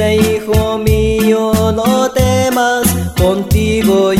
hijo 0.00 0.78
mío, 0.78 1.52
no 1.72 2.10
temas, 2.10 2.86
contigo 3.18 4.12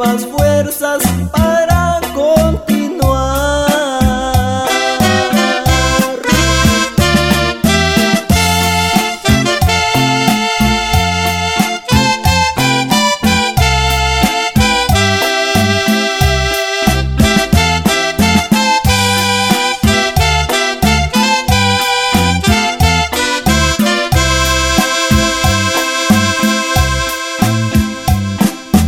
nuevas 0.00 0.24
fuerzas 0.26 1.02
para 1.30 2.00
continuar. 2.14 3.00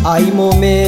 Hay 0.04 0.30
momentos 0.32 0.81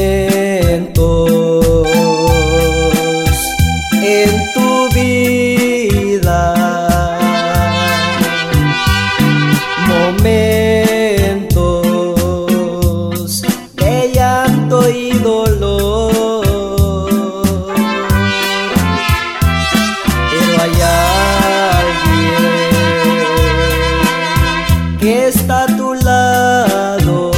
está 25.09 25.65
a 25.65 25.77
tu 25.77 25.95
lado 25.95 27.31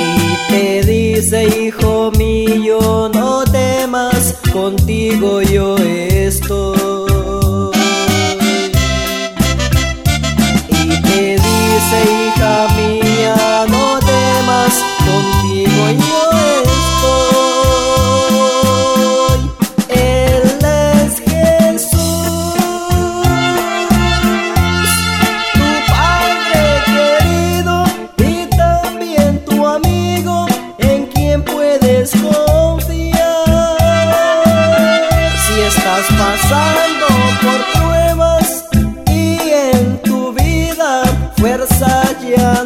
y 0.00 0.52
te 0.52 0.82
dice, 0.84 1.44
hijo 1.44 2.10
mío, 2.18 3.10
no 3.14 3.44
temas, 3.44 4.34
contigo 4.52 5.42
yo 5.42 5.76
estoy. 5.76 6.77
pasando 36.18 37.06
por 37.42 37.80
pruebas 37.80 38.64
y 39.06 39.50
en 39.50 40.02
tu 40.02 40.32
vida 40.32 41.02
fuerza 41.36 42.02
ya 42.28 42.64